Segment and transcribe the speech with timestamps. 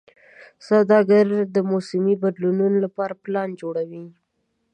[0.67, 1.25] سوداګر
[1.55, 4.05] د موسمي بدلونونو لپاره پلان جوړوي.